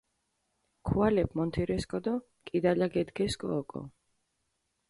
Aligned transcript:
ქუალეფი 0.87 1.37
მონთირესკო 1.39 1.99
დო 2.05 2.13
კიდალა 2.47 2.87
გედგესკო 2.93 3.47
ოკო. 3.59 3.81